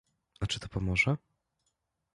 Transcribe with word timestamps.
A 0.41 0.47
czy 0.47 0.59
to 0.59 0.67
pomoże? 0.67 1.17